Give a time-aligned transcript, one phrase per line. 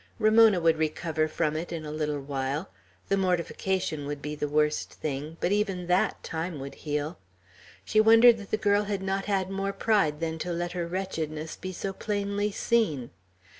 [0.17, 2.71] Ramona would recover from it in a little while;
[3.07, 7.19] the mortification would be the worst thing, but even that, time would heal.
[7.85, 11.71] She wondered that the girl had not more pride than to let her wretchedness be
[11.71, 13.11] so plainly seen.